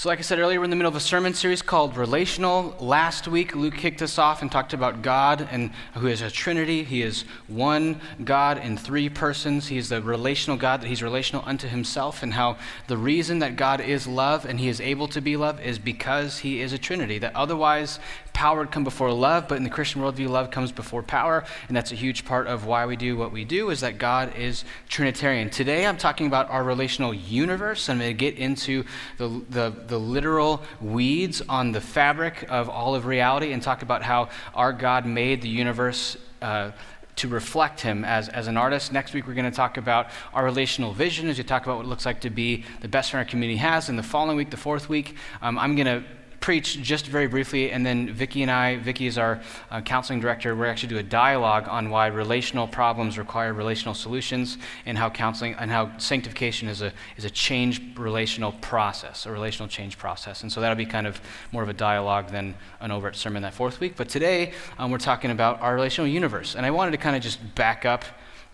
[0.00, 2.74] So, like I said earlier, we're in the middle of a sermon series called Relational.
[2.80, 6.84] Last week, Luke kicked us off and talked about God and who is a Trinity.
[6.84, 9.68] He is one God in three persons.
[9.68, 13.56] He is the relational God, that He's relational unto Himself, and how the reason that
[13.56, 16.78] God is love and He is able to be love is because He is a
[16.78, 17.18] Trinity.
[17.18, 17.98] That otherwise,
[18.40, 21.76] power would come before love, but in the Christian worldview, love comes before power, and
[21.76, 24.64] that's a huge part of why we do what we do, is that God is
[24.88, 25.50] Trinitarian.
[25.50, 27.90] Today, I'm talking about our relational universe.
[27.90, 28.84] I'm going to get into
[29.18, 34.02] the, the, the literal weeds on the fabric of all of reality and talk about
[34.02, 36.16] how our God made the universe.
[36.40, 36.70] Uh,
[37.16, 38.92] to reflect him as, as an artist.
[38.92, 41.84] Next week, we're going to talk about our relational vision as we talk about what
[41.84, 43.90] it looks like to be the best friend our community has.
[43.90, 46.02] And the following week, the fourth week, um, I'm going to
[46.40, 49.40] preach just very briefly, and then Vicki and I, Vicki is our
[49.70, 54.56] uh, counseling director, we're actually do a dialogue on why relational problems require relational solutions,
[54.86, 59.68] and how counseling and how sanctification is a is a change relational process, a relational
[59.68, 60.42] change process.
[60.42, 61.20] And so that'll be kind of
[61.52, 63.94] more of a dialogue than an overt sermon that fourth week.
[63.96, 67.22] But today um, we're talking about our relational universe, and I wanted to kind of
[67.22, 68.04] just back up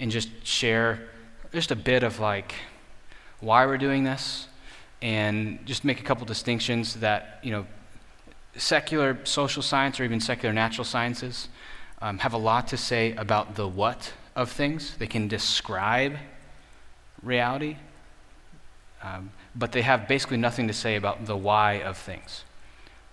[0.01, 1.09] and just share
[1.53, 2.53] just a bit of like
[3.39, 4.49] why we're doing this
[5.03, 7.67] and just make a couple distinctions that you know
[8.57, 11.49] secular social science or even secular natural sciences
[12.01, 14.97] um, have a lot to say about the what of things.
[14.97, 16.17] They can describe
[17.23, 17.77] reality,
[19.03, 22.45] um, but they have basically nothing to say about the why of things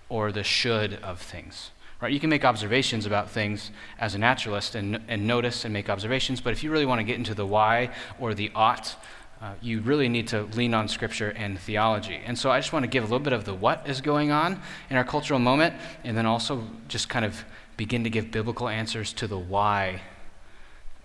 [0.10, 1.72] or the should of things.
[2.02, 2.12] Right?
[2.12, 6.42] You can make observations about things as a naturalist and, and notice and make observations,
[6.42, 8.98] but if you really want to get into the why or the ought
[9.44, 12.18] uh, you really need to lean on scripture and theology.
[12.26, 14.32] And so I just want to give a little bit of the what is going
[14.32, 17.44] on in our cultural moment, and then also just kind of
[17.76, 20.02] begin to give biblical answers to the why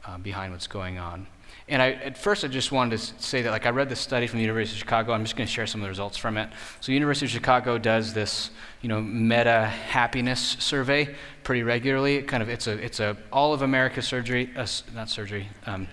[0.04, 1.26] uh, behind what's going on.
[1.66, 4.28] And I, at first, I just wanted to say that, like, I read this study
[4.28, 5.12] from the University of Chicago.
[5.12, 6.48] I'm just going to share some of the results from it.
[6.80, 8.50] So, University of Chicago does this,
[8.82, 12.16] you know, meta happiness survey pretty regularly.
[12.16, 15.88] It kind of, it's a, it's a all of America surgery, uh, not surgery, um,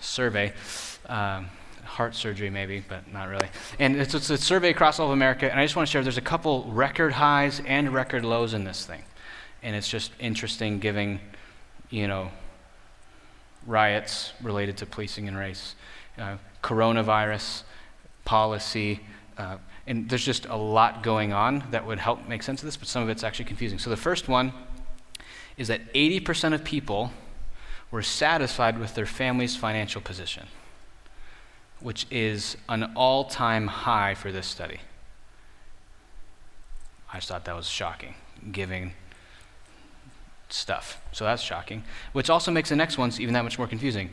[0.00, 0.52] survey.
[1.06, 1.48] Um,
[1.94, 3.46] heart surgery, maybe, but not really.
[3.78, 6.02] And it's, it's, a survey across all of America, and I just want to share
[6.02, 9.02] there's a couple record highs and record lows in this thing.
[9.62, 11.20] And it's just interesting giving,
[11.90, 12.32] you know,
[13.64, 15.76] riots related to policing and race,
[16.18, 17.62] uh, coronavirus
[18.24, 19.00] policy,
[19.38, 22.76] uh, and there's just a lot going on that would help make sense of this,
[22.76, 23.78] but some of it's actually confusing.
[23.78, 24.52] So the first one
[25.56, 27.12] is that 80% of people
[27.92, 30.48] were satisfied with their family's financial position
[31.84, 34.80] which is an all time high for this study.
[37.12, 38.14] I just thought that was shocking,
[38.50, 38.94] giving
[40.48, 40.98] stuff.
[41.12, 44.08] So that's shocking, which also makes the next ones even that much more confusing.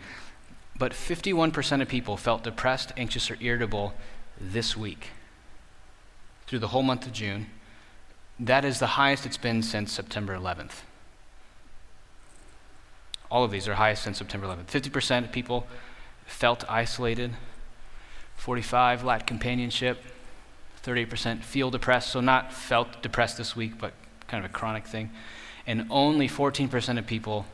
[0.77, 3.93] But 51% of people felt depressed, anxious, or irritable
[4.39, 5.07] this week
[6.47, 7.47] through the whole month of June.
[8.37, 10.81] That is the highest it's been since September 11th.
[13.29, 14.65] All of these are highest since September 11th.
[14.65, 15.67] 50% of people
[16.25, 17.31] felt isolated,
[18.41, 20.03] 45 lacked companionship.
[20.84, 23.94] 38% feel depressed, so not felt depressed this week, but
[24.28, 25.12] kind of a chronic thing.
[25.68, 27.46] And only 14% of people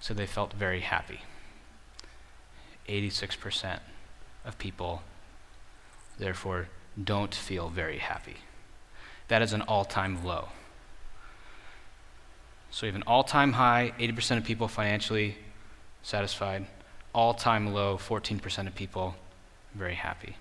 [0.00, 1.22] said they felt very happy.
[2.90, 3.78] 86%
[4.44, 5.02] of people,
[6.18, 6.68] therefore,
[7.02, 8.36] don't feel very happy.
[9.28, 10.50] That is an all time low.
[12.70, 15.38] So we have an all time high, 80% of people financially
[16.02, 16.66] satisfied,
[17.14, 19.14] all time low, 14% of people
[19.74, 20.36] very happy.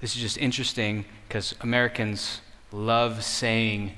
[0.00, 3.92] This is just interesting because Americans love saying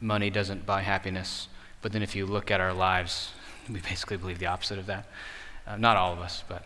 [0.00, 1.48] money doesn't buy happiness,
[1.80, 3.30] but then if you look at our lives,
[3.68, 5.06] we basically believe the opposite of that.
[5.66, 6.64] Uh, not all of us, but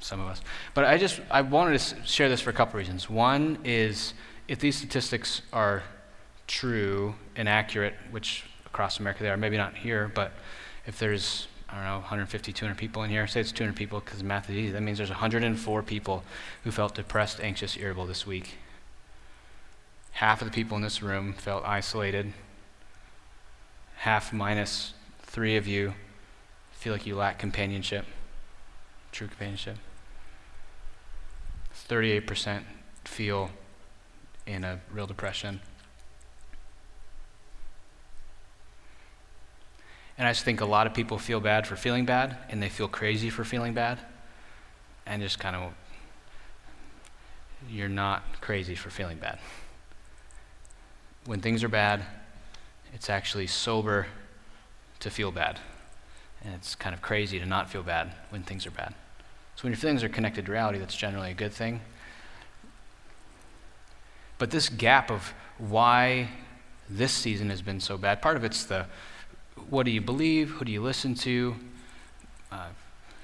[0.00, 0.42] some of us.
[0.74, 3.08] But I just I wanted to share this for a couple reasons.
[3.08, 4.14] One is
[4.48, 5.82] if these statistics are
[6.46, 10.32] true and accurate, which across America they are, maybe not here, but
[10.86, 13.26] if there's I don't know, 150, 200 people in here.
[13.26, 14.72] Say it's 200 people because math is easy.
[14.72, 16.22] That means there's 104 people
[16.62, 18.54] who felt depressed, anxious, irritable this week.
[20.12, 22.32] Half of the people in this room felt isolated.
[23.96, 25.94] Half minus three of you
[26.72, 28.06] feel like you lack companionship,
[29.10, 29.76] true companionship.
[31.88, 32.62] 38%
[33.04, 33.50] feel
[34.46, 35.60] in a real depression.
[40.18, 42.68] And I just think a lot of people feel bad for feeling bad, and they
[42.68, 43.98] feel crazy for feeling bad.
[45.04, 45.72] And just kind of,
[47.70, 49.38] you're not crazy for feeling bad.
[51.26, 52.02] When things are bad,
[52.94, 54.06] it's actually sober
[55.00, 55.58] to feel bad.
[56.42, 58.94] And it's kind of crazy to not feel bad when things are bad.
[59.56, 61.80] So when your feelings are connected to reality, that's generally a good thing.
[64.38, 66.28] But this gap of why
[66.88, 68.86] this season has been so bad, part of it's the
[69.68, 70.50] what do you believe?
[70.50, 71.56] Who do you listen to?
[72.50, 72.68] Uh,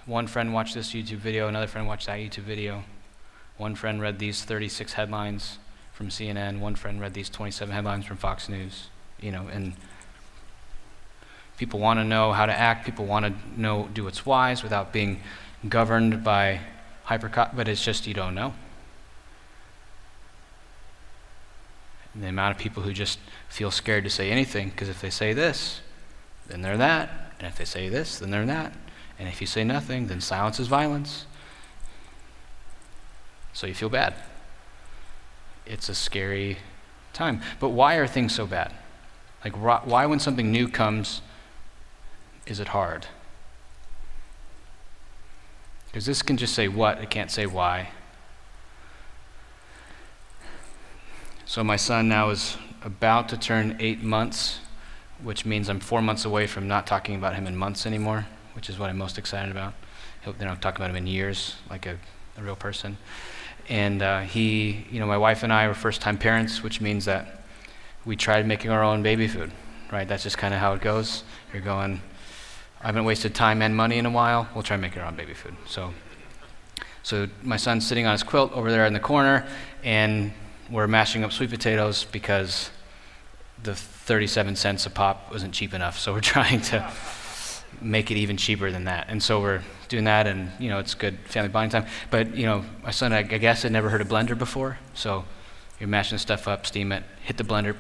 [0.06, 2.84] one friend watched this YouTube video, another friend watched that YouTube video.
[3.56, 5.58] One friend read these 36 headlines
[5.92, 8.88] from CNN, one friend read these 27 headlines from Fox News,
[9.20, 9.74] you know, and
[11.58, 14.92] people want to know how to act, people want to know do what's wise without
[14.92, 15.20] being
[15.68, 16.60] governed by
[17.04, 18.54] hyper but it's just you don't know.
[22.14, 23.18] And the amount of people who just
[23.48, 25.80] feel scared to say anything because if they say this,
[26.48, 28.72] then they're that, and if they say this, then they're that.
[29.18, 31.26] And if you say nothing, then silence is violence.
[33.52, 34.14] So you feel bad.
[35.66, 36.58] It's a scary
[37.12, 37.40] time.
[37.60, 38.72] But why are things so bad?
[39.44, 41.20] Like, why, when something new comes,
[42.46, 43.06] is it hard?
[45.86, 47.90] Because this can just say what, it can't say why.
[51.44, 54.60] So, my son now is about to turn eight months,
[55.22, 58.68] which means I'm four months away from not talking about him in months anymore which
[58.68, 59.74] is what I'm most excited about.
[60.24, 61.98] Hope they don't talk about him in years, like a,
[62.38, 62.96] a real person.
[63.68, 67.04] And uh, he, you know, my wife and I were first time parents, which means
[67.06, 67.44] that
[68.04, 69.52] we tried making our own baby food,
[69.90, 70.06] right?
[70.06, 71.24] That's just kind of how it goes.
[71.52, 72.00] You're going,
[72.82, 74.48] I haven't wasted time and money in a while.
[74.54, 75.54] We'll try and make our own baby food.
[75.66, 75.92] So,
[77.02, 79.46] so my son's sitting on his quilt over there in the corner,
[79.84, 80.32] and
[80.70, 82.70] we're mashing up sweet potatoes because
[83.62, 85.98] the 37 cents a pop wasn't cheap enough.
[85.98, 86.90] So we're trying to
[87.80, 89.06] make it even cheaper than that.
[89.08, 91.90] And so we're doing that, and you know, it's good family bonding time.
[92.10, 95.24] But you know, my son, I, I guess, had never heard a blender before, so
[95.78, 97.76] you're mashing stuff up, steam it, hit the blender,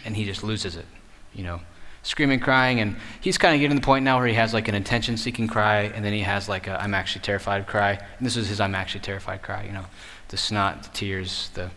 [0.04, 0.86] and he just loses it.
[1.32, 1.60] You know,
[2.02, 4.68] screaming, crying, and he's kind of getting to the point now where he has like
[4.68, 7.92] an attention-seeking cry, and then he has like a "I'm actually terrified" cry.
[8.18, 9.64] And this is his "I'm actually terrified" cry.
[9.64, 9.86] You know,
[10.28, 11.70] the snot, the tears, the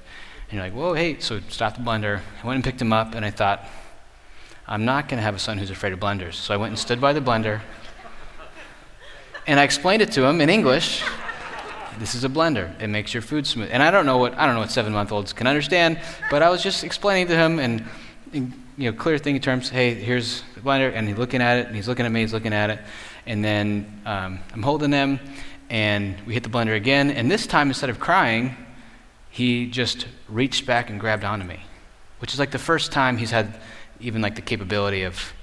[0.50, 2.22] and you're like, whoa, hey, so stop the blender.
[2.42, 3.66] I went and picked him up, and I thought,
[4.68, 6.34] I'm not going to have a son who's afraid of blenders.
[6.34, 7.62] So I went and stood by the blender.
[9.46, 11.04] And I explained it to him in English.
[12.00, 12.80] This is a blender.
[12.82, 13.70] It makes your food smooth.
[13.72, 16.00] And I don't know what I don't know what seven month olds can understand,
[16.30, 17.86] but I was just explaining to him and
[18.34, 19.70] in, you know clear thinking terms.
[19.70, 22.34] Hey, here's the blender, and he's looking at it, and he's looking at me, he's
[22.34, 22.80] looking at it,
[23.26, 25.20] and then um, I'm holding him,
[25.70, 28.56] and we hit the blender again, and this time instead of crying,
[29.30, 31.62] he just reached back and grabbed onto me,
[32.20, 33.60] which is like the first time he's had
[34.00, 35.34] even like the capability of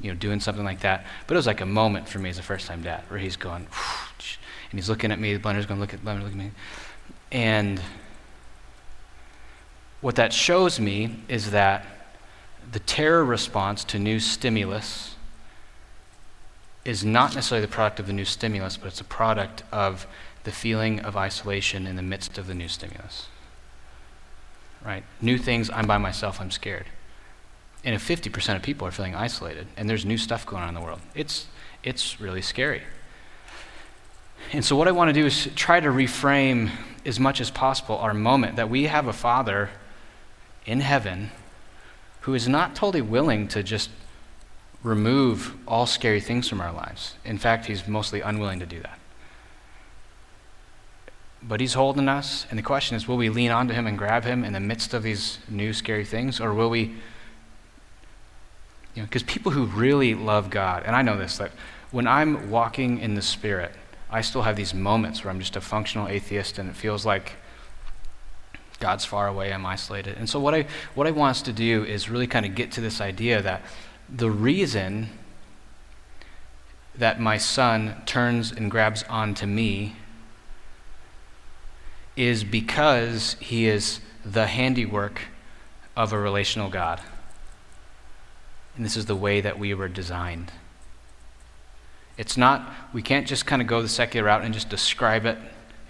[0.00, 1.04] you know doing something like that.
[1.26, 3.36] But it was like a moment for me as a first time dad where he's
[3.36, 3.66] going
[4.70, 6.52] and he's looking at me, the blender's going to look at blender, look at me.
[7.32, 7.80] And
[10.00, 11.84] what that shows me is that
[12.70, 15.16] the terror response to new stimulus
[16.84, 20.06] is not necessarily the product of the new stimulus, but it's a product of
[20.44, 23.26] the feeling of isolation in the midst of the new stimulus.
[24.84, 25.04] Right?
[25.20, 26.86] New things, I'm by myself, I'm scared
[27.84, 30.74] and if 50% of people are feeling isolated and there's new stuff going on in
[30.74, 31.46] the world, it's,
[31.82, 32.82] it's really scary.
[34.52, 36.70] And so, what I want to do is try to reframe
[37.06, 39.70] as much as possible our moment that we have a Father
[40.66, 41.30] in heaven
[42.22, 43.90] who is not totally willing to just
[44.82, 47.14] remove all scary things from our lives.
[47.24, 48.98] In fact, he's mostly unwilling to do that.
[51.42, 54.24] But he's holding us, and the question is will we lean onto him and grab
[54.24, 56.96] him in the midst of these new scary things, or will we
[58.94, 61.52] you know, because people who really love God, and I know this, that
[61.90, 63.72] when I'm walking in the Spirit,
[64.10, 67.34] I still have these moments where I'm just a functional atheist and it feels like
[68.80, 70.16] God's far away, I'm isolated.
[70.16, 72.72] And so, what I, what I want us to do is really kind of get
[72.72, 73.62] to this idea that
[74.08, 75.10] the reason
[76.96, 79.96] that my son turns and grabs onto me
[82.16, 85.22] is because he is the handiwork
[85.96, 87.00] of a relational God.
[88.80, 90.50] And this is the way that we were designed.
[92.16, 95.36] It's not, we can't just kind of go the secular route and just describe it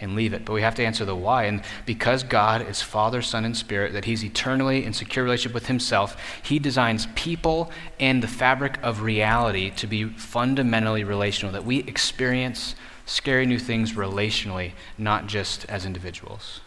[0.01, 1.45] and leave it, but we have to answer the why.
[1.45, 5.69] And because God is Father, Son, and Spirit, that He's eternally in secure relationship with
[5.69, 7.71] Himself, He designs people
[8.01, 12.75] and the fabric of reality to be fundamentally relational, that we experience
[13.07, 16.61] scary new things relationally, not just as individuals.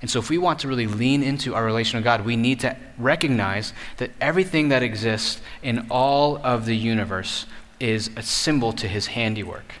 [0.00, 2.60] And so, if we want to really lean into our relation with God, we need
[2.60, 7.46] to recognize that everything that exists in all of the universe
[7.80, 9.74] is a symbol to his handiwork.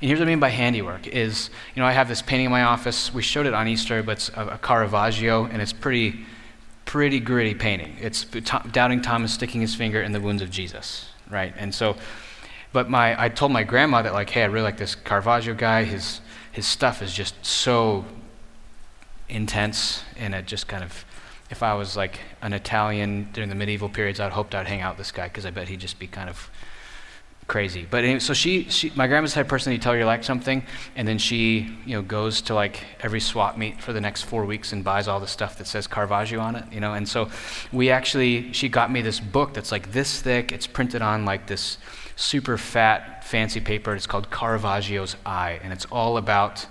[0.00, 2.50] And here's what I mean by handiwork is, you know, I have this painting in
[2.50, 3.14] my office.
[3.14, 6.24] We showed it on Easter, but it's a, a Caravaggio, and it's pretty,
[6.86, 7.96] pretty gritty painting.
[8.00, 11.54] It's doubting Thomas sticking his finger in the wounds of Jesus, right?
[11.56, 11.96] And so,
[12.72, 15.84] but my, I told my grandma that like, hey, I really like this Caravaggio guy.
[15.84, 18.04] His, his stuff is just so
[19.28, 21.04] intense, and it just kind of,
[21.50, 24.96] if I was like an Italian during the medieval periods, I'd hoped I'd hang out
[24.96, 26.50] with this guy because I bet he'd just be kind of
[27.48, 27.86] crazy.
[27.90, 30.04] But anyway, so she, she, my grandma's the type of person you tell her you
[30.04, 30.64] like something,
[30.96, 34.44] and then she, you know, goes to like every swap meet for the next four
[34.44, 36.94] weeks and buys all the stuff that says Caravaggio on it, you know.
[36.94, 37.30] And so
[37.72, 40.52] we actually, she got me this book that's like this thick.
[40.52, 41.78] It's printed on like this
[42.16, 43.94] super fat, fancy paper.
[43.94, 46.66] It's called Caravaggio's Eye, and it's all about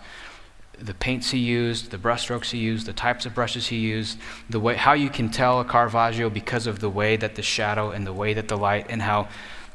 [0.86, 4.18] the paints he used, the brushstrokes he used, the types of brushes he used,
[4.50, 7.92] the way how you can tell a Caravaggio because of the way that the shadow
[7.92, 9.28] and the way that the light and how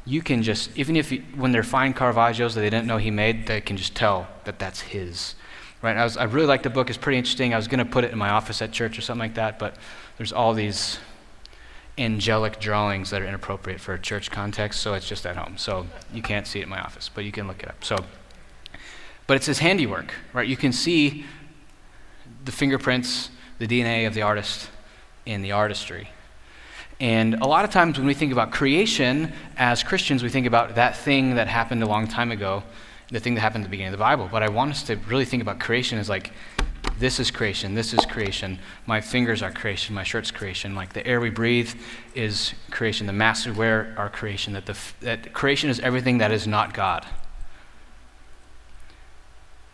[0.05, 3.11] you can just, even if you, when they're fine Caravaggios that they didn't know he
[3.11, 5.35] made, they can just tell that that's his.
[5.81, 5.97] Right?
[5.97, 6.89] I, was, I really like the book.
[6.89, 7.53] It's pretty interesting.
[7.53, 9.59] I was going to put it in my office at church or something like that,
[9.59, 9.75] but
[10.17, 10.97] there's all these
[11.97, 15.57] angelic drawings that are inappropriate for a church context, so it's just at home.
[15.57, 17.83] So you can't see it in my office, but you can look it up.
[17.83, 17.97] So,
[19.27, 20.47] but it's his handiwork, right?
[20.47, 21.25] You can see
[22.45, 23.29] the fingerprints,
[23.59, 24.69] the DNA of the artist
[25.25, 26.09] in the artistry.
[26.99, 30.75] And a lot of times when we think about creation as Christians, we think about
[30.75, 32.63] that thing that happened a long time ago,
[33.09, 34.27] the thing that happened at the beginning of the Bible.
[34.31, 36.31] But I want us to really think about creation as like,
[36.97, 38.57] this is creation, this is creation.
[38.87, 40.73] My fingers are creation, my shirt's creation.
[40.73, 41.71] Like the air we breathe
[42.15, 44.53] is creation, the masks we wear are creation.
[44.53, 47.05] That, the, that creation is everything that is not God.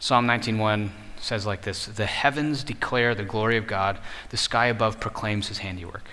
[0.03, 0.89] Psalm 19:1
[1.21, 3.99] says like this: "The heavens declare the glory of God;
[4.31, 6.03] the sky above proclaims His handiwork."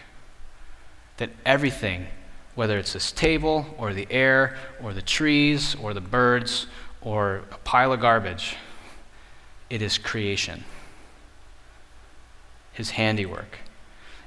[1.17, 2.07] that everything,
[2.55, 6.69] whether it's this table or the air or the trees or the birds
[7.01, 8.55] or a pile of garbage,
[9.69, 10.63] it is creation.
[12.73, 13.59] His handiwork.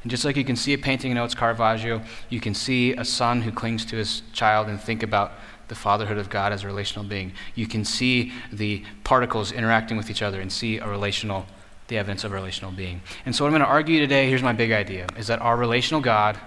[0.01, 3.05] And just like you can see a painting know it's Caravaggio, you can see a
[3.05, 5.31] son who clings to his child and think about
[5.67, 7.33] the fatherhood of God as a relational being.
[7.55, 11.45] You can see the particles interacting with each other and see a relational,
[11.87, 13.01] the evidence of a relational being.
[13.25, 15.57] And so what I'm going to argue today, here's my big idea, is that our
[15.57, 16.37] relational God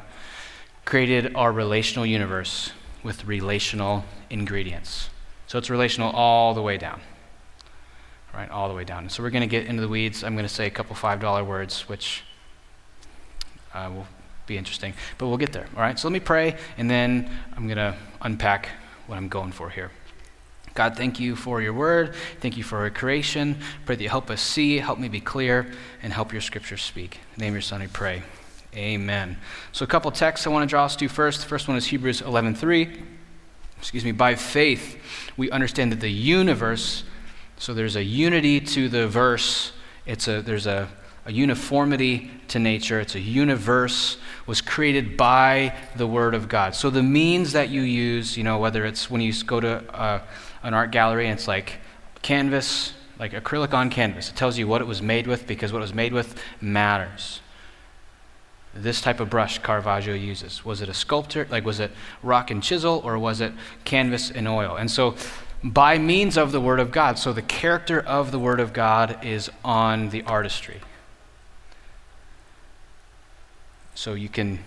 [0.85, 5.11] created our relational universe with relational ingredients.
[5.47, 7.01] So it's relational all the way down.
[8.35, 9.09] Right, all the way down.
[9.09, 10.23] So we're going to get into the weeds.
[10.23, 12.23] I'm going to say a couple $5 words, which
[13.73, 14.07] uh, will
[14.47, 14.93] be interesting.
[15.17, 15.67] But we'll get there.
[15.75, 18.69] All right, so let me pray, and then I'm going to unpack
[19.07, 19.91] what I'm going for here.
[20.75, 22.15] God, thank you for your word.
[22.41, 23.57] Thank you for your creation.
[23.87, 25.73] Pray that you help us see, help me be clear,
[26.03, 27.15] and help your scriptures speak.
[27.15, 28.23] In the name of your son, I pray.
[28.75, 29.39] Amen.
[29.73, 31.41] So a couple texts I want to draw us to first.
[31.41, 33.03] The first one is Hebrews 11:3.
[33.79, 34.13] Excuse me.
[34.13, 34.99] By faith,
[35.37, 37.05] we understand that the universe.
[37.57, 39.73] So there's a unity to the verse.
[40.05, 40.89] It's a there's a,
[41.27, 43.01] a uniformity to nature.
[43.01, 44.17] It's a universe
[44.47, 46.75] was created by the Word of God.
[46.75, 50.23] So the means that you use, you know, whether it's when you go to uh,
[50.63, 51.81] an art gallery and it's like
[52.23, 55.81] canvas, like acrylic on canvas, it tells you what it was made with because what
[55.81, 57.41] it was made with matters
[58.83, 60.65] this type of brush Caravaggio uses.
[60.65, 61.91] Was it a sculptor, like was it
[62.23, 63.53] rock and chisel, or was it
[63.85, 64.77] canvas and oil?
[64.77, 65.17] And so,
[65.65, 69.25] by means of the Word of God, so the character of the Word of God
[69.25, 70.81] is on the artistry.
[73.97, 74.61] So you can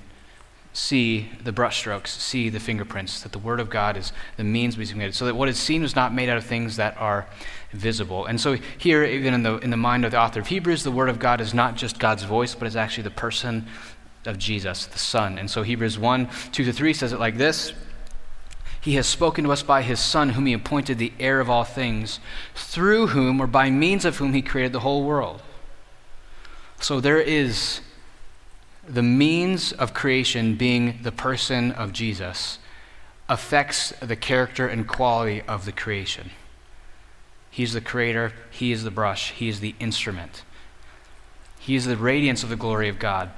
[0.74, 4.98] see the brushstrokes, see the fingerprints, that the Word of God is the means being
[4.98, 7.27] made, so that what is seen was not made out of things that are
[7.71, 8.25] visible.
[8.25, 10.91] And so here, even in the, in the mind of the author of Hebrews, the
[10.91, 13.67] Word of God is not just God's voice, but is actually the person
[14.25, 15.38] of Jesus, the Son.
[15.38, 17.71] And so Hebrews 1 2 to 3 says it like this
[18.81, 21.63] He has spoken to us by His Son, whom He appointed the heir of all
[21.63, 22.19] things,
[22.55, 25.43] through whom or by means of whom He created the whole world.
[26.81, 27.81] So there is
[28.89, 32.58] the means of creation being the person of Jesus
[33.29, 36.31] affects the character and quality of the creation.
[37.51, 40.43] He's the creator, He is the brush, He is the instrument.
[41.60, 43.29] He is the radiance of the glory of God.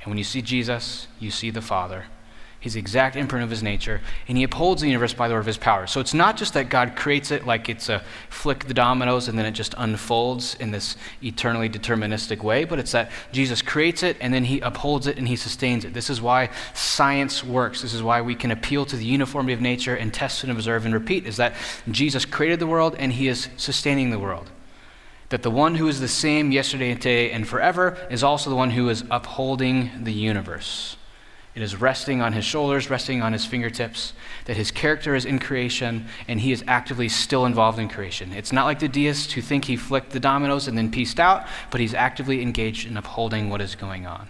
[0.00, 2.06] And when you see Jesus, you see the Father.
[2.60, 5.40] He's the exact imprint of his nature, and he upholds the universe by the word
[5.40, 5.86] of his power.
[5.86, 9.38] So it's not just that God creates it like it's a flick the dominoes and
[9.38, 14.18] then it just unfolds in this eternally deterministic way, but it's that Jesus creates it
[14.20, 15.94] and then he upholds it and he sustains it.
[15.94, 17.80] This is why science works.
[17.80, 20.84] This is why we can appeal to the uniformity of nature and test and observe
[20.84, 21.54] and repeat, is that
[21.90, 24.50] Jesus created the world and he is sustaining the world
[25.30, 28.56] that the one who is the same yesterday and today and forever is also the
[28.56, 30.96] one who is upholding the universe.
[31.54, 34.12] It is resting on his shoulders, resting on his fingertips,
[34.44, 38.32] that his character is in creation and he is actively still involved in creation.
[38.32, 41.46] It's not like the deists who think he flicked the dominoes and then pieced out,
[41.70, 44.28] but he's actively engaged in upholding what is going on.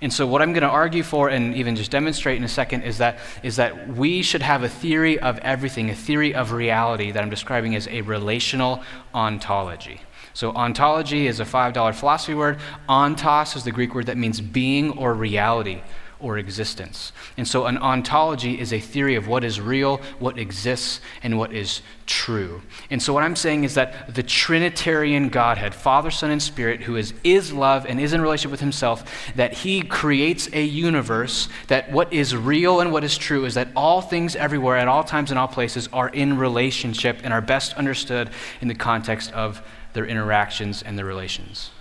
[0.00, 2.82] And so, what I'm going to argue for and even just demonstrate in a second
[2.82, 7.10] is that, is that we should have a theory of everything, a theory of reality
[7.10, 8.82] that I'm describing as a relational
[9.12, 10.00] ontology.
[10.38, 12.60] So, ontology is a $5 philosophy word.
[12.88, 15.82] Ontos is the Greek word that means being or reality
[16.20, 17.10] or existence.
[17.36, 21.52] And so, an ontology is a theory of what is real, what exists, and what
[21.52, 22.62] is true.
[22.88, 26.94] And so, what I'm saying is that the Trinitarian Godhead, Father, Son, and Spirit, who
[26.94, 31.90] is, is love and is in relationship with Himself, that He creates a universe that
[31.90, 35.32] what is real and what is true is that all things everywhere, at all times,
[35.32, 38.30] and all places, are in relationship and are best understood
[38.60, 39.60] in the context of
[39.98, 41.72] their interactions and their relations.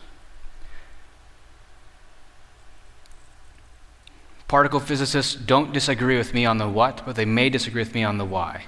[4.48, 8.04] Particle physicists don't disagree with me on the what, but they may disagree with me
[8.04, 8.64] on the why.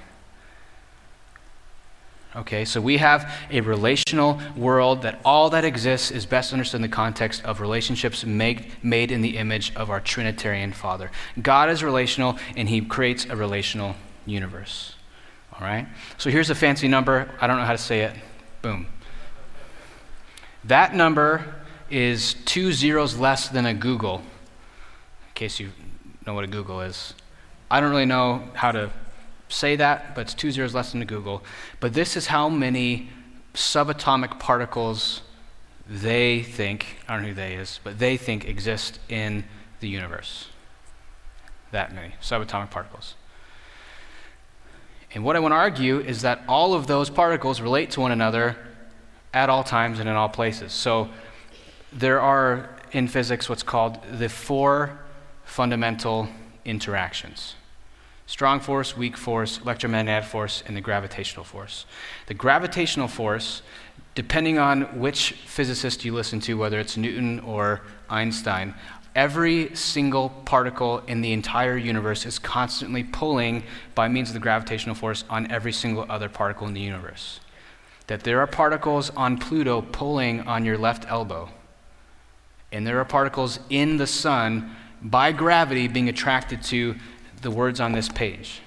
[2.36, 6.82] Okay, so we have a relational world that all that exists is best understood in
[6.82, 11.10] the context of relationships made, made in the image of our Trinitarian Father.
[11.42, 14.94] God is relational, and He creates a relational universe.
[15.52, 15.88] All right?
[16.18, 17.34] So here's a fancy number.
[17.40, 18.14] I don't know how to say it.
[18.62, 18.86] Boom.
[20.64, 21.54] That number
[21.88, 24.24] is two zeros less than a googol, in
[25.34, 25.72] case you
[26.26, 27.14] know what a googol is.
[27.70, 28.90] I don't really know how to
[29.48, 31.42] say that, but it's two zeros less than a googol.
[31.80, 33.10] But this is how many
[33.54, 35.22] subatomic particles
[35.88, 39.44] they think, I don't know who they is, but they think exist in
[39.80, 40.48] the universe.
[41.72, 43.16] That many subatomic particles.
[45.12, 48.12] And what I want to argue is that all of those particles relate to one
[48.12, 48.56] another
[49.32, 50.72] at all times and in all places.
[50.72, 51.08] So
[51.92, 54.98] there are in physics what's called the four
[55.44, 56.28] fundamental
[56.64, 57.54] interactions
[58.26, 61.84] strong force, weak force, electromagnetic force, and the gravitational force.
[62.28, 63.60] The gravitational force,
[64.14, 68.74] depending on which physicist you listen to, whether it's Newton or Einstein,
[69.16, 73.64] every single particle in the entire universe is constantly pulling
[73.96, 77.40] by means of the gravitational force on every single other particle in the universe
[78.10, 81.48] that there are particles on Pluto pulling on your left elbow.
[82.72, 86.96] And there are particles in the sun by gravity being attracted to
[87.42, 88.62] the words on this page.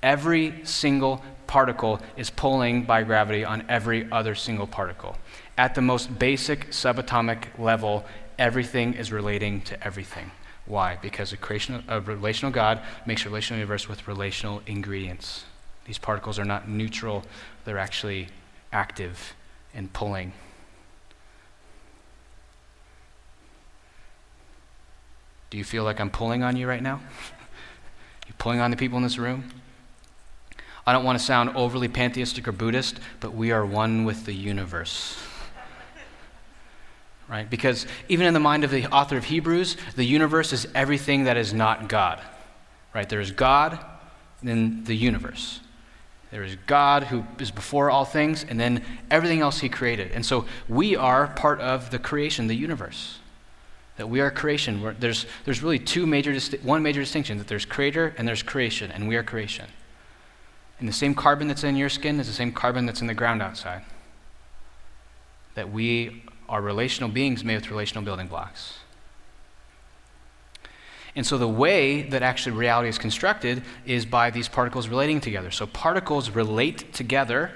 [0.00, 5.16] Every single particle is pulling by gravity on every other single particle.
[5.56, 8.04] At the most basic subatomic level,
[8.38, 10.30] everything is relating to everything.
[10.66, 10.98] Why?
[11.02, 15.46] Because a, creation, a relational God makes a relational universe with relational ingredients.
[15.84, 17.24] These particles are not neutral,
[17.64, 18.28] they're actually
[18.72, 19.34] active
[19.74, 20.32] and pulling.
[25.50, 27.00] Do you feel like I'm pulling on you right now?
[28.26, 29.50] you pulling on the people in this room?
[30.86, 34.32] I don't want to sound overly pantheistic or Buddhist, but we are one with the
[34.32, 35.18] universe.
[37.28, 37.48] right?
[37.48, 41.36] Because even in the mind of the author of Hebrews, the universe is everything that
[41.36, 42.20] is not God.
[42.94, 43.08] Right?
[43.08, 43.78] There's God,
[44.40, 45.60] and then the universe.
[46.30, 50.12] There is God who is before all things, and then everything else He created.
[50.12, 53.18] And so we are part of the creation, the universe.
[53.96, 54.82] That we are creation.
[54.82, 58.90] We're, there's, there's really two major, one major distinction that there's creator and there's creation,
[58.92, 59.66] and we are creation.
[60.78, 63.14] And the same carbon that's in your skin is the same carbon that's in the
[63.14, 63.82] ground outside.
[65.54, 68.78] That we are relational beings made with relational building blocks.
[71.18, 75.50] And so the way that actually reality is constructed is by these particles relating together.
[75.50, 77.50] So particles relate together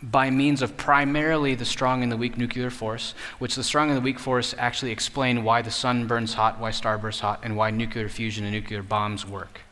[0.00, 3.96] by means of primarily the strong and the weak nuclear force, which the strong and
[3.96, 7.72] the weak force actually explain why the sun burns hot, why starbursts hot, and why
[7.72, 9.62] nuclear fusion and nuclear bombs work.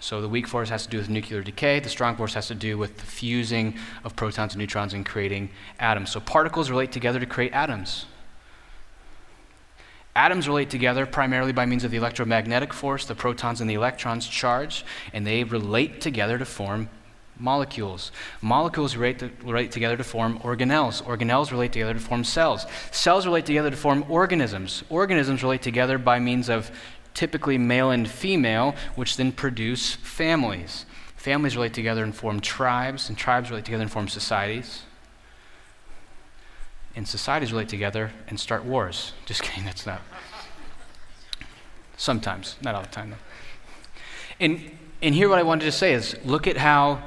[0.00, 2.56] So the weak force has to do with nuclear decay, the strong force has to
[2.56, 6.10] do with the fusing of protons and neutrons and creating atoms.
[6.10, 8.06] So particles relate together to create atoms.
[10.14, 14.28] Atoms relate together primarily by means of the electromagnetic force, the protons and the electrons
[14.28, 16.90] charge, and they relate together to form
[17.38, 18.12] molecules.
[18.42, 21.02] Molecules relate, to, relate together to form organelles.
[21.04, 22.66] Organelles relate together to form cells.
[22.90, 24.84] Cells relate together to form organisms.
[24.90, 26.70] Organisms relate together by means of
[27.14, 30.84] typically male and female, which then produce families.
[31.16, 34.82] Families relate together and form tribes, and tribes relate together and form societies
[36.94, 39.12] and societies relate together and start wars.
[39.26, 40.02] Just kidding, that's not.
[41.96, 43.16] Sometimes, not all the time, though.
[44.40, 47.02] And, and here, what I wanted to say is look at how,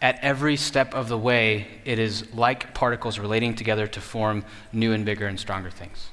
[0.00, 4.92] at every step of the way, it is like particles relating together to form new
[4.92, 6.10] and bigger and stronger things.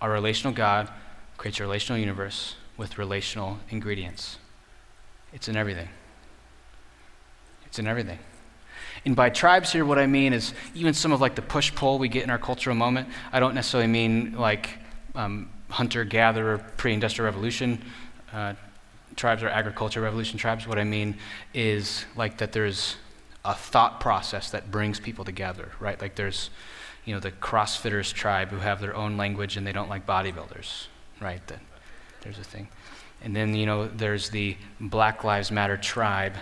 [0.00, 0.90] Our relational God
[1.38, 4.38] creates a relational universe with relational ingredients.
[5.32, 5.88] It's in everything.
[7.64, 8.18] It's in everything.
[9.04, 11.98] And by tribes here, what I mean is even some of like the push pull
[11.98, 13.08] we get in our cultural moment.
[13.32, 14.78] I don't necessarily mean like
[15.14, 17.82] um, hunter gatherer pre industrial revolution
[18.32, 18.54] uh,
[19.16, 20.66] tribes or agriculture revolution tribes.
[20.66, 21.16] What I mean
[21.52, 22.96] is like that there's
[23.44, 26.00] a thought process that brings people together, right?
[26.00, 26.50] Like there's,
[27.04, 30.86] you know, the CrossFitters tribe who have their own language and they don't like bodybuilders,
[31.20, 31.44] right?
[31.48, 31.60] That
[32.20, 32.68] there's a thing.
[33.24, 36.34] And then, you know, there's the Black Lives Matter tribe,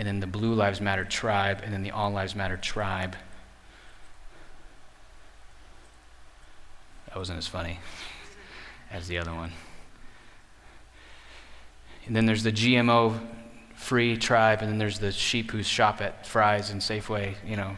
[0.00, 3.16] and then the Blue Lives Matter tribe, and then the All Lives Matter tribe.
[7.06, 7.80] That wasn't as funny
[8.90, 9.52] as the other one.
[12.06, 13.20] And then there's the GMO
[13.74, 17.76] free tribe, and then there's the sheep who shop at Fry's and Safeway, you know,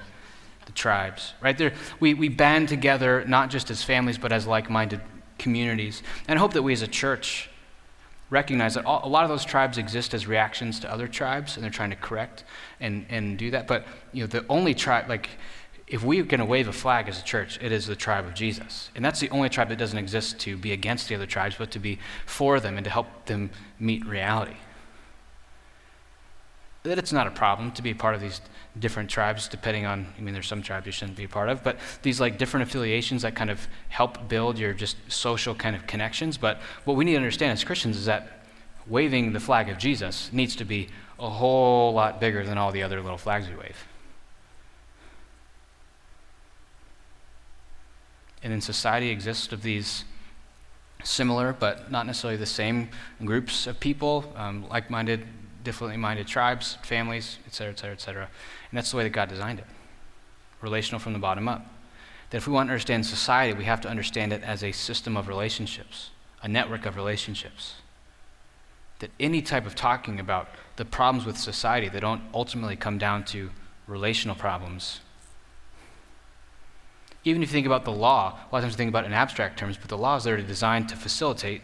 [0.67, 1.33] the tribes.
[1.41, 5.01] Right there, we, we band together not just as families, but as like minded
[5.39, 6.05] communities.
[6.29, 7.51] And I hope that we as a church
[8.33, 11.63] recognize that all, a lot of those tribes exist as reactions to other tribes, and
[11.63, 12.45] they're trying to correct
[12.81, 13.69] and, and do that.
[13.69, 15.29] But, you know, the only tribe, like,
[15.87, 18.33] if we're going to wave a flag as a church, it is the tribe of
[18.33, 18.91] Jesus.
[18.97, 21.71] And that's the only tribe that doesn't exist to be against the other tribes, but
[21.73, 24.57] to be for them and to help them meet reality.
[26.85, 28.41] That it's not a problem to be part of these
[28.79, 31.63] different tribes, depending on, I mean, there's some tribes you shouldn't be a part of,
[31.63, 35.87] but these like different affiliations that kind of help build your just social kind of
[35.87, 36.39] connections.
[36.39, 38.45] But what we need to understand as Christians is that
[38.87, 42.83] waving the flag of Jesus needs to be a whole lot bigger than all the
[42.83, 43.87] other little flags we wave.
[48.43, 50.05] And then society exists of these
[51.05, 52.89] similar but not necessarily the same
[53.25, 55.27] groups of people, um, like minded,
[55.63, 58.29] differently minded tribes, families, et cetera, et cetera, et cetera.
[58.71, 59.67] And that's the way that God designed it
[60.61, 61.67] relational from the bottom up.
[62.31, 65.17] That if we want to understand society, we have to understand it as a system
[65.17, 67.75] of relationships, a network of relationships.
[69.01, 73.25] That any type of talking about the problems with society, they don't ultimately come down
[73.25, 73.51] to
[73.89, 75.01] relational problems
[77.25, 79.09] even if you think about the law, a lot of times you think about it
[79.09, 81.63] in abstract terms, but the law is there to designed to facilitate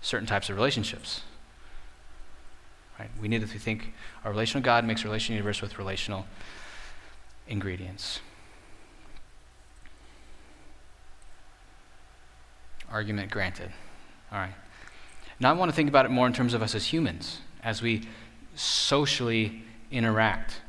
[0.00, 1.22] certain types of relationships.
[2.98, 3.10] Right?
[3.20, 3.92] We need to think
[4.24, 6.26] our relational God makes relational universe with relational
[7.46, 8.20] ingredients.
[12.90, 13.70] Argument granted.
[14.32, 14.54] All right.
[15.38, 17.82] Now I want to think about it more in terms of us as humans, as
[17.82, 18.02] we
[18.54, 20.60] socially interact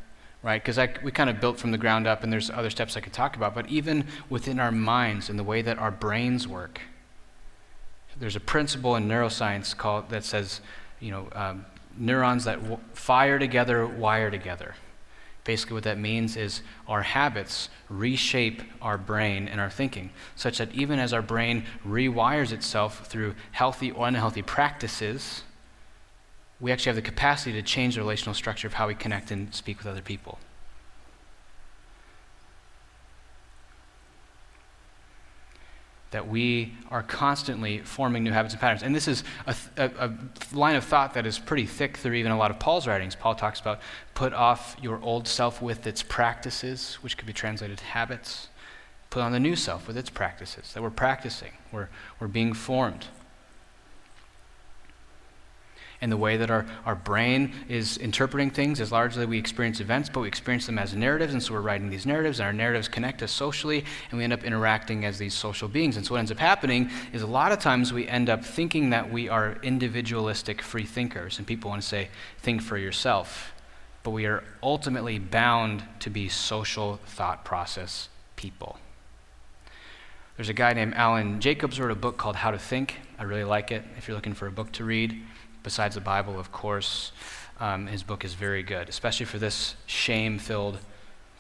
[0.43, 0.63] right?
[0.63, 3.11] Because we kind of built from the ground up, and there's other steps I could
[3.11, 3.53] talk about.
[3.53, 6.79] But even within our minds and the way that our brains work,
[8.17, 10.61] there's a principle in neuroscience called that says,
[10.99, 11.65] you know, um,
[11.97, 14.75] neurons that w- fire together wire together.
[15.43, 20.73] Basically, what that means is our habits reshape our brain and our thinking, such that
[20.73, 25.43] even as our brain rewires itself through healthy or unhealthy practices,
[26.59, 29.53] we actually have the capacity to change the relational structure of how we connect and
[29.55, 30.37] speak with other people.
[36.11, 38.81] That we are constantly forming new habits and patterns.
[38.81, 40.13] And this is a, a, a,
[40.55, 43.13] line of thought that is pretty thick through even a lot of Paul's writings.
[43.13, 43.81] Paul talks about
[44.13, 48.47] put off your old self with its practices, which could be translated habits.
[49.09, 50.73] Put on the new self with its practices.
[50.73, 51.89] That we're practicing, we're,
[52.19, 53.07] we're being formed
[56.01, 60.09] and the way that our, our brain is interpreting things is largely we experience events,
[60.09, 62.87] but we experience them as narratives, and so we're writing these narratives, and our narratives
[62.87, 65.97] connect us socially, and we end up interacting as these social beings.
[65.97, 68.91] And so what ends up happening is a lot of times we end up thinking
[68.91, 73.53] that we are individualistic free thinkers, and people want to say, think for yourself.
[74.03, 78.77] But we are ultimately bound to be social thought process people.
[80.37, 82.99] There's a guy named Alan Jacobs wrote a book called How to Think.
[83.17, 85.19] I really like it if you're looking for a book to read
[85.67, 87.11] besides the Bible, of course,
[87.59, 90.77] um, his book is very good, especially for this shame filled,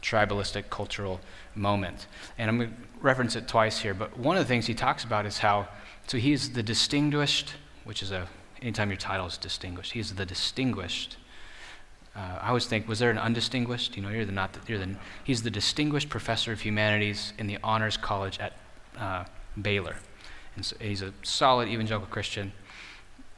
[0.01, 1.21] tribalistic cultural
[1.55, 2.07] moment.
[2.37, 5.05] And I'm going to reference it twice here, but one of the things he talks
[5.05, 5.69] about is how,
[6.07, 7.53] so he's the distinguished,
[7.85, 8.27] which is a,
[8.61, 11.15] anytime your title is distinguished, he's the distinguished.
[12.13, 13.95] Uh, I always think, was there an undistinguished?
[13.95, 14.51] You know, you're the not.
[14.51, 18.53] The, you're the, he's the distinguished professor of humanities in the honors college at
[18.99, 19.23] uh,
[19.61, 19.95] Baylor,
[20.57, 22.51] and so he's a solid evangelical Christian.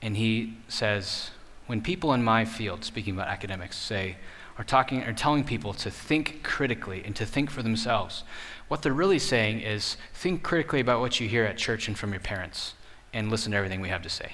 [0.02, 1.32] And he says,
[1.68, 4.18] when people in my field, speaking about academics, say,
[4.58, 8.24] are talking are telling people to think critically and to think for themselves,
[8.68, 12.12] what they're really saying is think critically about what you hear at church and from
[12.12, 12.74] your parents
[13.14, 14.34] and listen to everything we have to say.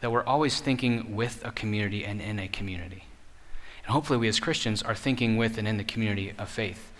[0.00, 3.04] That we're always thinking with a community and in a community.
[3.84, 6.92] And hopefully, we as Christians are thinking with and in the community of faith.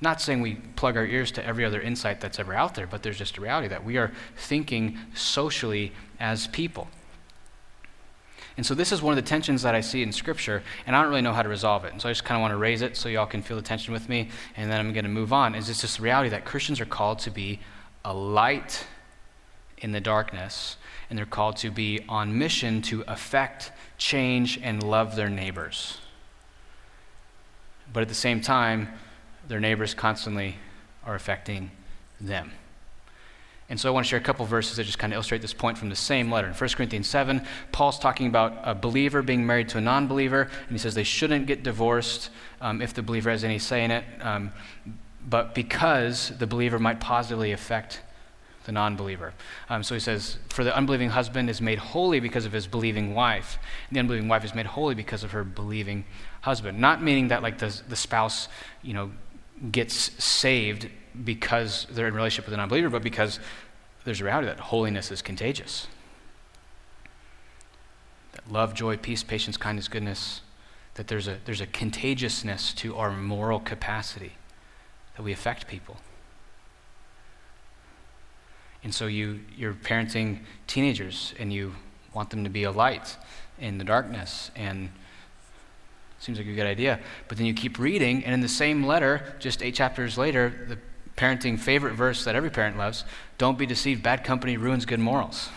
[0.00, 3.02] Not saying we plug our ears to every other insight that's ever out there, but
[3.02, 6.88] there's just a reality that we are thinking socially as people.
[8.56, 11.02] And so this is one of the tensions that I see in Scripture, and I
[11.02, 11.92] don't really know how to resolve it.
[11.92, 13.62] And so I just kind of want to raise it so y'all can feel the
[13.62, 15.54] tension with me, and then I'm going to move on.
[15.54, 17.60] Is just the reality that Christians are called to be
[18.04, 18.86] a light
[19.78, 20.76] in the darkness,
[21.10, 25.98] and they're called to be on mission to affect, change, and love their neighbors.
[27.92, 28.88] But at the same time,
[29.48, 30.56] their neighbors constantly
[31.04, 31.70] are affecting
[32.20, 32.52] them.
[33.68, 35.52] And so I want to share a couple verses that just kind of illustrate this
[35.52, 36.46] point from the same letter.
[36.46, 40.42] In 1 Corinthians 7, Paul's talking about a believer being married to a non believer,
[40.42, 42.30] and he says they shouldn't get divorced
[42.60, 44.52] um, if the believer has any say in it, um,
[45.28, 48.02] but because the believer might positively affect
[48.66, 49.34] the non believer.
[49.68, 53.14] Um, so he says, For the unbelieving husband is made holy because of his believing
[53.14, 56.04] wife, and the unbelieving wife is made holy because of her believing
[56.42, 56.78] husband.
[56.78, 58.48] Not meaning that, like, the, the spouse,
[58.82, 59.10] you know,
[59.72, 60.88] gets saved
[61.24, 63.40] because they're in relationship with an unbeliever, but because
[64.04, 65.88] there's a reality that holiness is contagious.
[68.32, 70.42] That love, joy, peace, patience, kindness, goodness,
[70.94, 74.32] that there's a, there's a contagiousness to our moral capacity,
[75.16, 75.96] that we affect people.
[78.84, 81.74] And so you, you're parenting teenagers and you
[82.14, 83.16] want them to be a light
[83.58, 84.90] in the darkness and
[86.18, 87.00] seems like a good idea.
[87.28, 90.78] But then you keep reading, and in the same letter, just eight chapters later, the
[91.16, 93.04] parenting favorite verse that every parent loves
[93.38, 95.48] don't be deceived, bad company ruins good morals.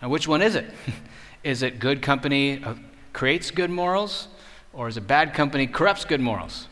[0.00, 0.70] Now, which one is it?
[1.44, 2.74] is it good company uh,
[3.12, 4.28] creates good morals,
[4.72, 6.68] or is it bad company corrupts good morals?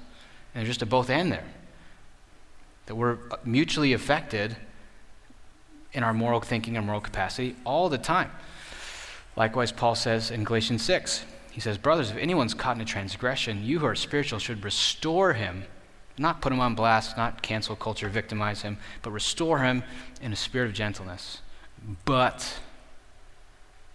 [0.54, 1.44] And there's just a both and there.
[2.86, 4.56] That we're mutually affected
[5.92, 8.30] in our moral thinking and moral capacity all the time.
[9.34, 11.24] Likewise, Paul says in Galatians 6,
[11.56, 15.32] he says, Brothers, if anyone's caught in a transgression, you who are spiritual should restore
[15.32, 15.64] him
[16.18, 19.82] not put him on blast, not cancel culture, victimize him, but restore him
[20.20, 21.40] in a spirit of gentleness.
[22.04, 22.60] But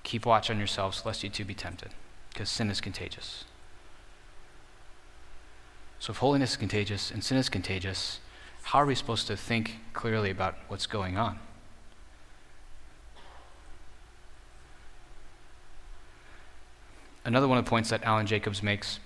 [0.01, 1.89] keep watch on yourselves, lest you too be tempted,
[2.33, 3.45] because sin is contagious.
[5.99, 8.19] So if holiness is contagious and sin is contagious,
[8.63, 11.37] how are we supposed to think clearly about what's going on?
[17.23, 18.99] Another one of the points that Alan Jacobs makes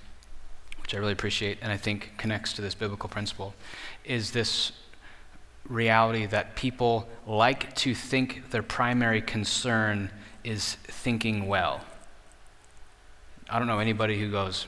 [0.86, 3.56] which I really appreciate and I think connects to this biblical principle,
[4.04, 4.71] is this
[5.67, 10.12] reality that people like to think their primary concern
[10.43, 11.82] is thinking well.
[13.49, 14.67] I don't know anybody who goes,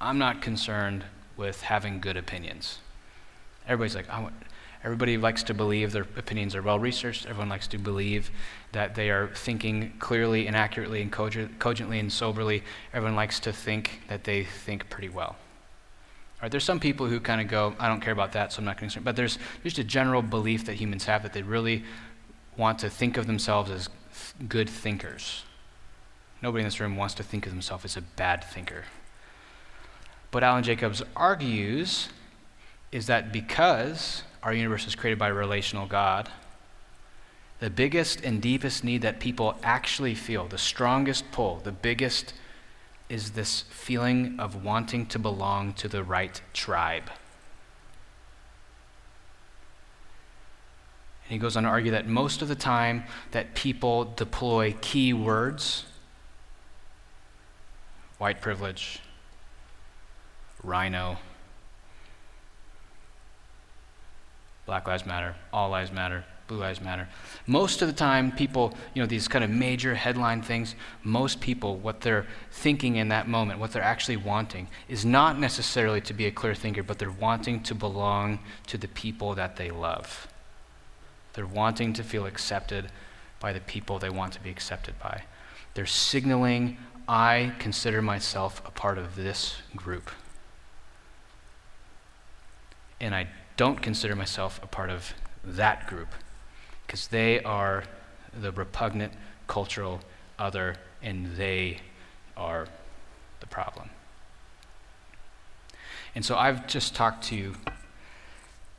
[0.00, 1.04] I'm not concerned
[1.36, 2.80] with having good opinions.
[3.68, 4.34] Everybody's like, I want,
[4.84, 7.26] everybody likes to believe their opinions are well researched.
[7.26, 8.30] Everyone likes to believe
[8.72, 12.62] that they are thinking clearly and accurately and cogently and soberly.
[12.92, 15.36] Everyone likes to think that they think pretty well.
[16.42, 18.66] Right, there's some people who kind of go, I don't care about that, so I'm
[18.66, 19.04] not going concerned.
[19.06, 21.84] But there's just a general belief that humans have that they really
[22.58, 25.44] want to think of themselves as th- good thinkers.
[26.42, 28.84] Nobody in this room wants to think of themselves as a bad thinker.
[30.30, 32.10] But Alan Jacobs argues
[32.92, 36.28] is that because our universe is created by a relational God,
[37.60, 42.34] the biggest and deepest need that people actually feel, the strongest pull, the biggest
[43.08, 47.10] is this feeling of wanting to belong to the right tribe.
[51.24, 55.14] And he goes on to argue that most of the time that people deploy key
[55.14, 55.86] words,
[58.18, 59.00] white privilege,
[60.62, 61.16] RINO,
[64.66, 67.08] Black Lives Matter, All Lives Matter, Blue Lives Matter.
[67.46, 71.76] Most of the time, people, you know, these kind of major headline things, most people,
[71.76, 76.26] what they're thinking in that moment, what they're actually wanting, is not necessarily to be
[76.26, 80.28] a clear thinker, but they're wanting to belong to the people that they love.
[81.32, 82.90] They're wanting to feel accepted
[83.40, 85.24] by the people they want to be accepted by.
[85.74, 90.10] They're signaling, I consider myself a part of this group.
[93.00, 95.14] And I don't consider myself a part of
[95.44, 96.08] that group
[96.86, 97.84] because they are
[98.32, 99.12] the repugnant
[99.46, 100.00] cultural
[100.38, 101.78] other and they
[102.36, 102.66] are
[103.40, 103.90] the problem.
[106.14, 107.54] And so I've just talked to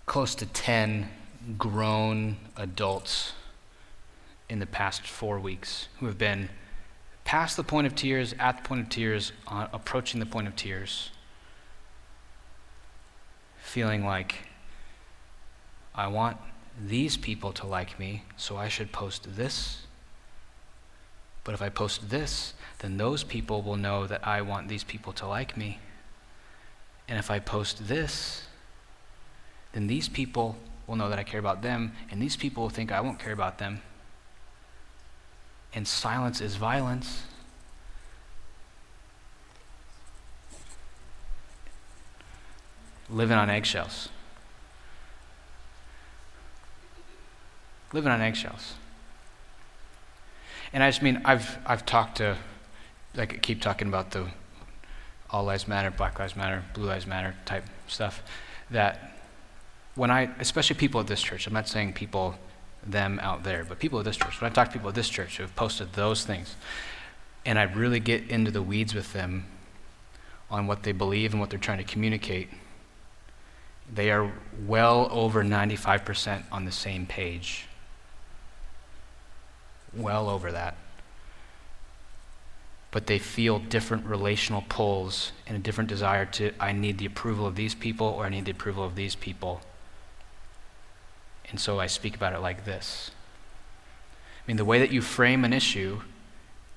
[0.05, 1.09] close to 10
[1.57, 3.33] grown adults
[4.49, 6.49] in the past four weeks who have been
[7.23, 10.55] past the point of tears, at the point of tears, uh, approaching the point of
[10.55, 11.09] tears,
[13.57, 14.35] feeling like
[15.95, 16.37] I want
[16.79, 19.83] these people to like me, so I should post this.
[21.43, 25.13] But if I post this, then those people will know that I want these people
[25.13, 25.79] to like me.
[27.07, 28.43] And if I post this,
[29.71, 32.91] then these people will know that I care about them, and these people will think
[32.91, 33.81] I won't care about them.
[35.73, 37.23] And silence is violence.
[43.09, 44.09] Living on eggshells.
[47.95, 48.73] Living on eggshells.
[50.73, 52.35] And I just mean, I've, I've talked to,
[53.15, 54.27] like, keep talking about the
[55.29, 58.21] all lives matter, black lives matter, blue lives matter type stuff.
[58.69, 59.17] That
[59.95, 62.35] when I, especially people at this church, I'm not saying people,
[62.85, 65.07] them out there, but people at this church, when I talk to people at this
[65.07, 66.57] church who have posted those things,
[67.45, 69.45] and I really get into the weeds with them
[70.51, 72.49] on what they believe and what they're trying to communicate,
[73.89, 74.33] they are
[74.67, 77.67] well over 95% on the same page.
[79.95, 80.75] Well over that.
[82.91, 87.45] But they feel different relational pulls and a different desire to, I need the approval
[87.45, 89.61] of these people or I need the approval of these people.
[91.49, 93.11] And so I speak about it like this.
[94.11, 96.01] I mean, the way that you frame an issue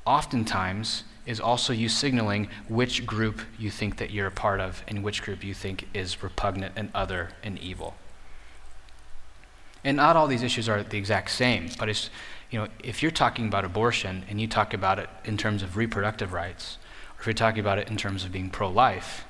[0.07, 5.05] oftentimes is also you signaling which group you think that you're a part of and
[5.05, 7.95] which group you think is repugnant and other and evil.
[9.85, 12.11] And not all these issues are the exact same, but it's,
[12.51, 15.77] you know, if you're talking about abortion and you talk about it in terms of
[15.77, 16.79] reproductive rights,
[17.17, 19.25] or if you're talking about it in terms of being pro life,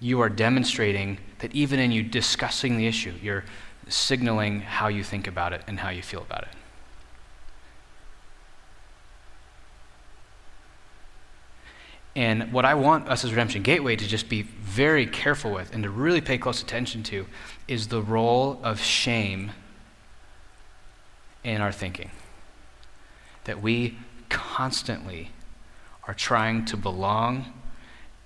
[0.00, 3.44] you are demonstrating that even in you discussing the issue, you're
[3.88, 6.48] signaling how you think about it and how you feel about it.
[12.16, 15.82] And what I want us as Redemption Gateway to just be very careful with and
[15.82, 17.26] to really pay close attention to
[17.66, 19.50] is the role of shame
[21.42, 22.10] in our thinking.
[23.44, 25.30] That we constantly
[26.06, 27.52] are trying to belong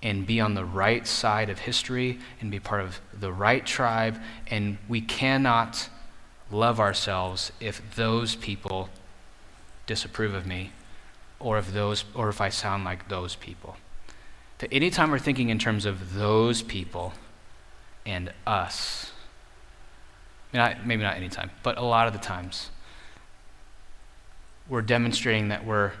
[0.01, 4.17] and be on the right side of history and be part of the right tribe,
[4.47, 5.89] and we cannot
[6.51, 8.89] love ourselves if those people
[9.85, 10.71] disapprove of me
[11.39, 13.77] or if those or if I sound like those people.
[14.59, 17.13] That anytime we're thinking in terms of those people
[18.05, 19.11] and us,
[20.53, 22.69] maybe not anytime, but a lot of the times,
[24.69, 25.91] we're demonstrating that we're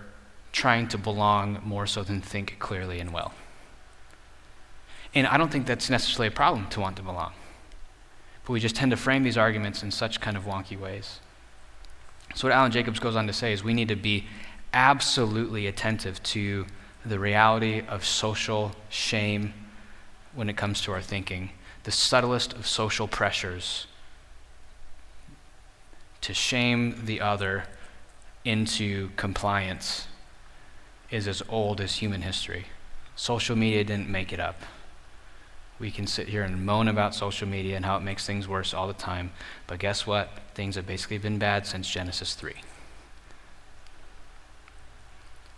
[0.51, 3.33] trying to belong more so than think clearly and well.
[5.13, 7.33] And I don't think that's necessarily a problem to want to belong.
[8.45, 11.19] But we just tend to frame these arguments in such kind of wonky ways.
[12.35, 14.27] So, what Alan Jacobs goes on to say is we need to be
[14.71, 16.67] absolutely attentive to
[17.03, 19.53] the reality of social shame
[20.35, 21.49] when it comes to our thinking,
[21.83, 23.87] the subtlest of social pressures
[26.21, 27.63] to shame the other
[28.49, 30.07] into compliance
[31.11, 32.65] is as old as human history.
[33.15, 34.61] Social media didn't make it up.
[35.79, 38.73] We can sit here and moan about social media and how it makes things worse
[38.73, 39.31] all the time,
[39.67, 40.29] but guess what?
[40.53, 42.53] Things have basically been bad since Genesis 3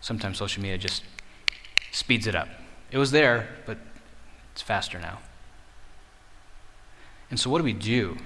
[0.02, 1.04] sometimes social media just
[1.92, 2.50] speeds it up.
[2.90, 3.78] It was there, but
[4.52, 5.20] it's faster now.
[7.30, 8.18] And so, what do we do?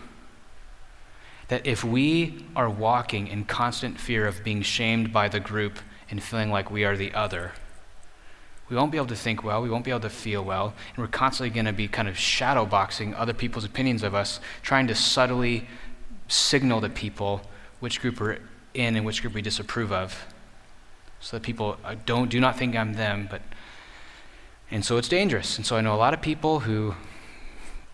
[1.48, 5.80] That if we are walking in constant fear of being shamed by the group
[6.10, 7.52] and feeling like we are the other,
[8.68, 10.98] we won't be able to think well, we won't be able to feel well, and
[10.98, 14.88] we're constantly going to be kind of shadow boxing other people's opinions of us, trying
[14.88, 15.68] to subtly
[16.28, 17.42] signal to people
[17.80, 18.40] which group we're
[18.74, 20.26] in and which group we disapprove of
[21.20, 23.28] so that people uh, don't do not think I'm them.
[23.30, 23.42] But
[24.72, 25.58] and so it's dangerous.
[25.58, 26.96] And so I know a lot of people who,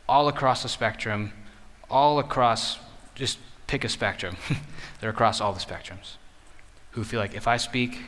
[0.07, 1.33] all across the spectrum,
[1.89, 2.79] all across,
[3.21, 4.35] just pick a spectrum.
[4.99, 6.15] They're across all the spectrums,
[6.91, 7.99] who feel like if I speak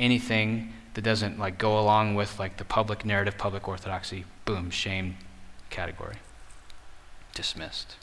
[0.00, 5.16] anything that doesn't like go along with like the public narrative, public orthodoxy, boom, shame
[5.70, 6.16] category,
[7.34, 7.94] dismissed.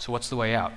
[0.00, 0.72] So, what's the way out?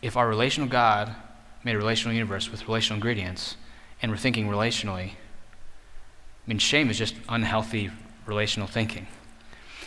[0.00, 1.14] If our relational God
[1.62, 3.56] made a relational universe with relational ingredients,
[4.00, 7.90] and we're thinking relationally, I mean, shame is just unhealthy
[8.24, 9.06] relational thinking.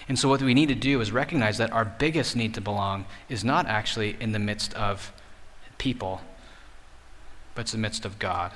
[0.10, 3.06] And so, what we need to do is recognize that our biggest need to belong
[3.30, 5.14] is not actually in the midst of
[5.78, 6.22] people,
[7.54, 8.52] but it's the midst of God.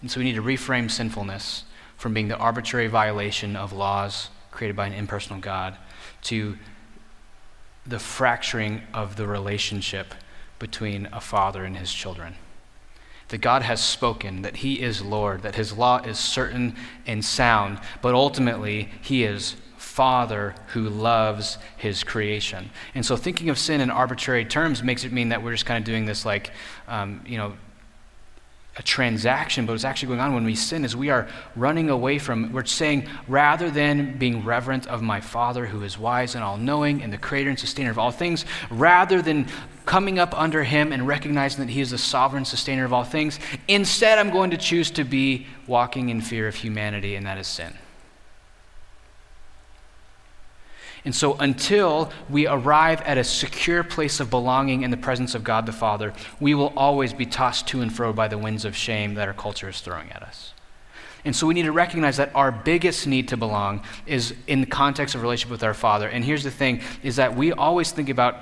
[0.00, 1.64] And so, we need to reframe sinfulness
[1.96, 5.76] from being the arbitrary violation of laws created by an impersonal God
[6.22, 6.58] to
[7.86, 10.14] the fracturing of the relationship
[10.58, 12.34] between a father and his children.
[13.28, 17.78] That God has spoken, that He is Lord, that His law is certain and sound,
[18.02, 19.56] but ultimately He is
[19.92, 22.70] Father who loves His creation.
[22.94, 25.78] And so thinking of sin in arbitrary terms makes it mean that we're just kind
[25.78, 26.50] of doing this like,
[26.88, 27.52] um, you know,
[28.78, 32.18] a transaction, but what's actually going on when we sin is we are running away
[32.18, 36.56] from, we're saying, rather than being reverent of my Father who is wise and all
[36.56, 39.46] knowing and the creator and sustainer of all things, rather than
[39.84, 43.38] coming up under him and recognizing that he is the sovereign sustainer of all things,
[43.68, 47.46] instead I'm going to choose to be walking in fear of humanity, and that is
[47.46, 47.74] sin.
[51.04, 55.42] And so, until we arrive at a secure place of belonging in the presence of
[55.42, 58.76] God the Father, we will always be tossed to and fro by the winds of
[58.76, 60.52] shame that our culture is throwing at us.
[61.24, 64.66] And so, we need to recognize that our biggest need to belong is in the
[64.66, 66.08] context of relationship with our Father.
[66.08, 68.36] And here's the thing is that we always think about,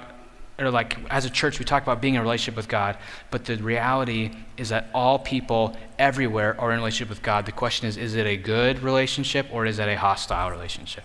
[0.59, 2.99] or like as a church, we talk about being in a relationship with God,
[3.31, 7.47] but the reality is that all people everywhere are in relationship with God.
[7.47, 11.05] The question is, is it a good relationship or is it a hostile relationship?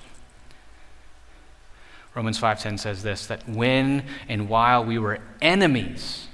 [2.16, 6.28] Romans 5:10 says this that when and while we were enemies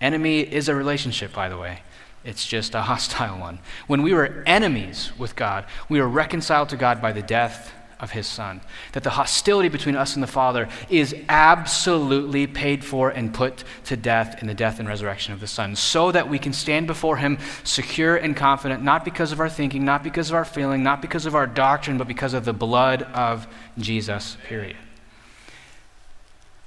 [0.00, 1.80] enemy is a relationship by the way.
[2.22, 3.60] It's just a hostile one.
[3.86, 8.10] When we were enemies with God we were reconciled to God by the death of
[8.10, 8.60] his son.
[8.92, 13.96] That the hostility between us and the father is absolutely paid for and put to
[13.96, 17.18] death in the death and resurrection of the son so that we can stand before
[17.18, 21.02] him secure and confident not because of our thinking not because of our feeling not
[21.02, 23.46] because of our doctrine but because of the blood of
[23.78, 24.76] Jesus period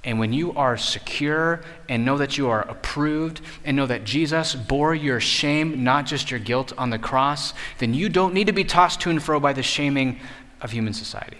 [0.04, 4.54] and when you are secure and know that you are approved and know that Jesus
[4.54, 8.52] bore your shame, not just your guilt on the cross, then you don't need to
[8.52, 10.20] be tossed to and fro by the shaming
[10.60, 11.38] of human society.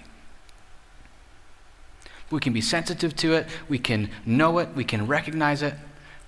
[2.31, 5.75] We can be sensitive to it, we can know it, we can recognize it,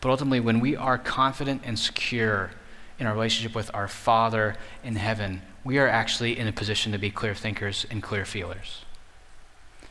[0.00, 2.50] but ultimately, when we are confident and secure
[2.98, 6.98] in our relationship with our Father in heaven, we are actually in a position to
[6.98, 8.84] be clear thinkers and clear feelers.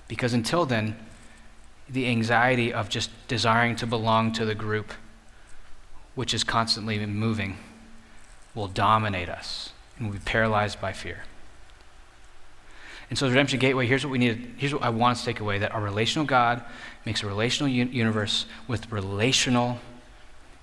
[0.07, 0.95] Because until then,
[1.89, 4.93] the anxiety of just desiring to belong to the group,
[6.15, 7.57] which is constantly moving,
[8.53, 11.23] will dominate us and we'll be paralyzed by fear.
[13.09, 14.55] And so, the Redemption Gateway, here's what we need.
[14.57, 16.63] Here's what I want us to take away that our relational God
[17.05, 19.79] makes a relational un- universe with relational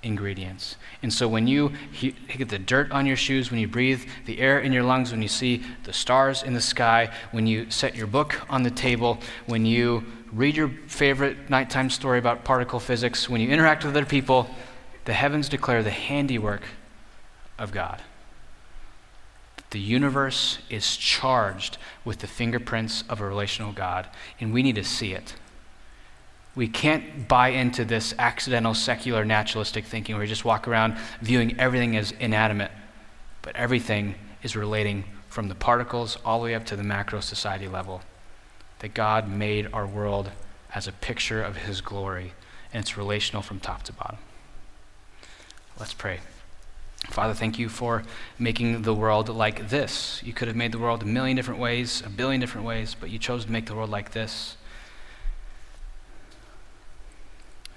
[0.02, 0.76] ingredients.
[1.02, 4.40] And so when you, you get the dirt on your shoes, when you breathe the
[4.40, 7.94] air in your lungs, when you see the stars in the sky, when you set
[7.94, 13.28] your book on the table, when you read your favorite nighttime story about particle physics,
[13.28, 14.48] when you interact with other people,
[15.04, 16.62] the heavens declare the handiwork
[17.58, 18.00] of God.
[19.70, 24.08] The universe is charged with the fingerprints of a relational God,
[24.38, 25.34] and we need to see it.
[26.54, 31.58] We can't buy into this accidental, secular, naturalistic thinking where we just walk around viewing
[31.58, 32.70] everything as inanimate,
[33.40, 37.66] but everything is relating from the particles all the way up to the macro society
[37.66, 38.02] level.
[38.82, 40.30] That God made our world
[40.74, 42.32] as a picture of His glory,
[42.72, 44.18] and it's relational from top to bottom.
[45.78, 46.20] Let's pray.
[47.08, 48.04] Father, thank you for
[48.38, 50.20] making the world like this.
[50.24, 53.10] You could have made the world a million different ways, a billion different ways, but
[53.10, 54.56] you chose to make the world like this.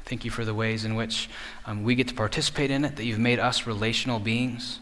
[0.06, 1.30] Thank you for the ways in which
[1.66, 4.80] um, we get to participate in it, that you've made us relational beings.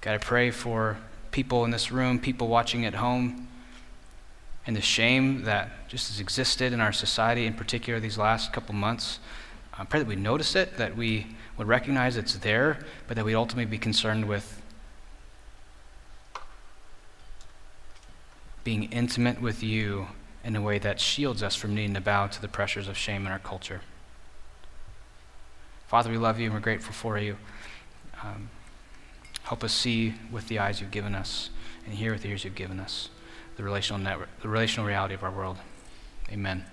[0.00, 0.98] God, I pray for
[1.32, 3.47] people in this room, people watching at home,
[4.68, 8.74] and the shame that just has existed in our society, in particular these last couple
[8.74, 9.18] months.
[9.72, 13.34] I pray that we notice it, that we would recognize it's there, but that we'd
[13.34, 14.60] ultimately be concerned with
[18.62, 20.08] being intimate with you
[20.44, 23.24] in a way that shields us from needing to bow to the pressures of shame
[23.24, 23.80] in our culture.
[25.86, 27.38] Father, we love you and we're grateful for you.
[28.22, 28.50] Um,
[29.44, 31.48] help us see with the eyes you've given us
[31.86, 33.08] and hear with the ears you've given us
[33.58, 35.56] the relational, network, the relational reality of our world.
[36.30, 36.64] Amen.